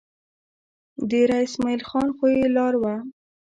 دېره 1.09 1.37
اسمعیل 1.45 1.81
خان 1.89 2.07
خو 2.15 2.23
یې 2.35 2.43
لار 2.57 2.73
وه. 2.81 2.95